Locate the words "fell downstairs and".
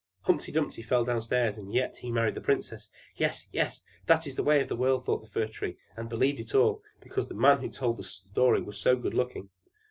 0.81-1.71